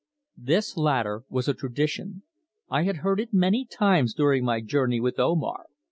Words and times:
This 0.41 0.77
latter 0.77 1.25
was 1.29 1.47
a 1.47 1.53
tradition. 1.53 2.23
I 2.71 2.85
had 2.85 2.97
heard 3.05 3.19
it 3.19 3.35
many 3.35 3.65
times 3.67 4.15
during 4.15 4.43
my 4.43 4.59
journey 4.61 4.99
with 4.99 5.19
Omar. 5.19 5.67